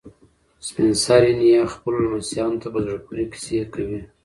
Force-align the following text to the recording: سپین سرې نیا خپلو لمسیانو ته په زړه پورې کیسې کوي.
سپین 0.67 0.91
سرې 1.05 1.31
نیا 1.39 1.61
خپلو 1.73 1.97
لمسیانو 2.05 2.61
ته 2.61 2.67
په 2.73 2.79
زړه 2.85 2.97
پورې 3.05 3.23
کیسې 3.31 3.61
کوي. 3.73 4.01